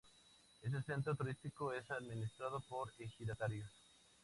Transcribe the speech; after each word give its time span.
Este 0.63 0.81
centro 0.81 1.13
turístico 1.15 1.71
es 1.73 1.91
administrado 1.91 2.59
por 2.61 2.91
ejidatarios. 2.97 3.69